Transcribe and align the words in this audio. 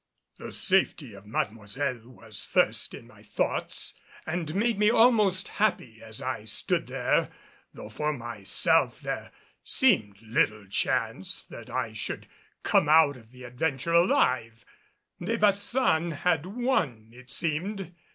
The 0.39 0.51
safety 0.51 1.13
of 1.13 1.27
Mademoiselle 1.27 2.09
was 2.09 2.43
first 2.43 2.95
in 2.95 3.05
my 3.05 3.21
thoughts 3.21 3.93
and 4.25 4.55
made 4.55 4.79
me 4.79 4.89
almost 4.89 5.47
happy 5.47 6.01
as 6.01 6.23
I 6.23 6.43
stood 6.45 6.87
there, 6.87 7.29
though 7.71 7.89
for 7.89 8.11
myself 8.11 8.99
there 9.01 9.31
seemed 9.63 10.19
little 10.23 10.65
chance 10.65 11.43
that 11.43 11.69
I 11.69 11.93
should 11.93 12.27
come 12.63 12.89
out 12.89 13.15
of 13.15 13.29
the 13.31 13.43
adventure 13.43 13.93
alive. 13.93 14.65
De 15.23 15.37
Baçan 15.37 16.13
had 16.13 16.47
won, 16.47 17.11
it 17.13 17.29
seemed. 17.29 17.93